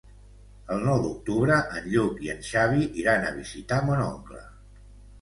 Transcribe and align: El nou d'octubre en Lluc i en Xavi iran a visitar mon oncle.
El 0.75 0.79
nou 0.85 1.03
d'octubre 1.03 1.59
en 1.81 1.87
Lluc 1.93 2.25
i 2.29 2.33
en 2.37 2.43
Xavi 2.51 2.91
iran 3.05 3.31
a 3.31 3.37
visitar 3.39 3.83
mon 3.93 4.07
oncle. 4.11 4.47